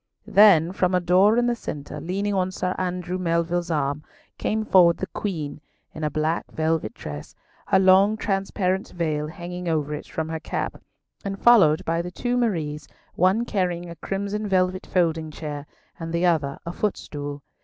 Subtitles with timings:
[0.25, 4.01] Then from a door in the centre, leaning on Sir Andrew Melville's arm,
[4.39, 5.61] came forward the Queen,
[5.93, 7.35] in a black velvet dress,
[7.67, 10.81] her long transparent veil hanging over it from her cap,
[11.23, 15.67] and followed by the two Maries, one carrying a crimson velvet folding chair,
[15.99, 17.43] and the other a footstool.